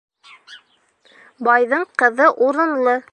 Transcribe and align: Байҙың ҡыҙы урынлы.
Байҙың 1.49 1.85
ҡыҙы 2.03 2.31
урынлы. 2.47 2.97